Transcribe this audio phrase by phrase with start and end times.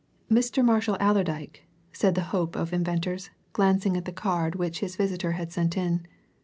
[0.31, 0.65] "Mr.
[0.65, 1.63] Marshall Allerdyke,"
[1.93, 6.07] said the hope of inventors, glancing at the card which his visitor had sent in.